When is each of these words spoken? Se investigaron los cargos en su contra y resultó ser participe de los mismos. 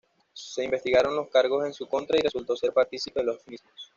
Se 0.33 0.63
investigaron 0.63 1.15
los 1.15 1.29
cargos 1.29 1.63
en 1.63 1.73
su 1.73 1.85
contra 1.87 2.17
y 2.17 2.23
resultó 2.23 2.55
ser 2.55 2.73
participe 2.73 3.19
de 3.19 3.27
los 3.27 3.47
mismos. 3.47 3.71